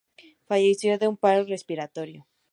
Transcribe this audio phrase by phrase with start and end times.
[0.47, 2.25] Falleció de un paro respiratorio.